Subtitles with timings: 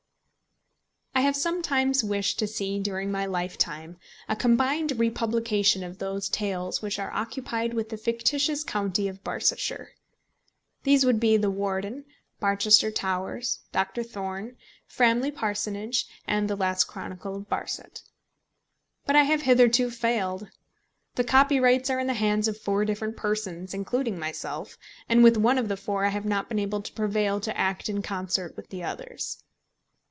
[1.13, 6.81] I have sometimes wished to see during my lifetime a combined republication of those tales
[6.81, 9.89] which are occupied with the fictitious county of Barsetshire.
[10.83, 12.05] These would be The Warden,
[12.39, 14.55] Barchester Towers, Doctor Thorne,
[14.87, 18.01] Framley Parsonage, and The Last Chronicle of Barset.
[19.05, 20.49] But I have hitherto failed.
[21.15, 24.75] The copyrights are in the hands of four different persons, including myself,
[25.07, 27.87] and with one of the four I have not been able to prevail to act
[27.89, 29.43] in concert with the others.